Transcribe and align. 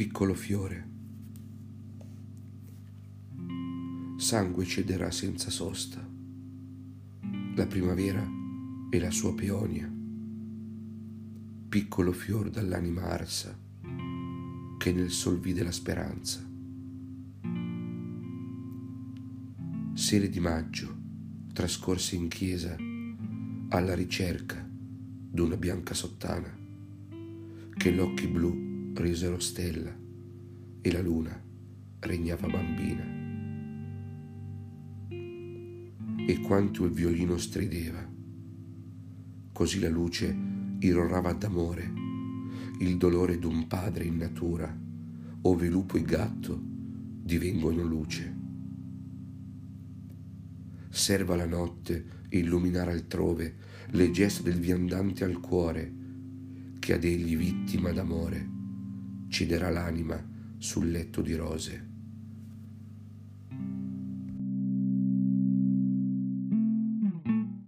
piccolo 0.00 0.32
fiore. 0.32 0.88
Sangue 4.16 4.64
cederà 4.64 5.10
senza 5.10 5.50
sosta. 5.50 6.02
La 7.54 7.66
primavera 7.66 8.26
e 8.88 8.98
la 8.98 9.10
sua 9.10 9.34
peonia. 9.34 9.92
Piccolo 11.68 12.12
fior 12.12 12.48
dall'anima 12.48 13.10
arsa 13.10 13.54
che 14.78 14.90
nel 14.90 15.10
sol 15.10 15.38
vide 15.38 15.62
la 15.62 15.70
speranza. 15.70 16.42
Sere 19.92 20.30
di 20.30 20.40
maggio 20.40 20.96
trascorse 21.52 22.16
in 22.16 22.28
chiesa 22.28 22.74
alla 23.68 23.94
ricerca 23.94 24.66
d'una 24.66 25.58
bianca 25.58 25.92
sottana 25.92 26.56
che 27.76 27.90
l'occhi 27.90 28.26
blu 28.26 28.69
resero 28.94 29.38
stella 29.38 29.96
e 30.80 30.92
la 30.92 31.00
luna 31.00 31.40
regnava 32.00 32.48
bambina. 32.48 33.18
E 36.26 36.40
quanto 36.40 36.84
il 36.84 36.92
violino 36.92 37.36
strideva, 37.36 38.06
così 39.52 39.80
la 39.80 39.88
luce 39.88 40.36
irrorava 40.80 41.32
d'amore, 41.32 41.92
il 42.80 42.96
dolore 42.96 43.38
d'un 43.38 43.66
padre 43.66 44.04
in 44.04 44.16
natura, 44.16 44.78
ove 45.42 45.68
lupo 45.68 45.96
e 45.96 46.02
gatto 46.02 46.60
divengono 46.62 47.82
luce. 47.82 48.38
Serva 50.88 51.36
la 51.36 51.46
notte 51.46 52.18
illuminare 52.30 52.92
altrove 52.92 53.54
le 53.90 54.10
gesta 54.10 54.42
del 54.42 54.58
viandante 54.58 55.24
al 55.24 55.40
cuore, 55.40 55.98
che 56.78 56.94
ad 56.94 57.04
egli 57.04 57.36
vittima 57.36 57.90
d'amore 57.92 58.58
cederà 59.40 59.70
l'anima 59.70 60.22
sul 60.58 60.90
letto 60.90 61.22
di 61.22 61.34
rose. 61.34 61.89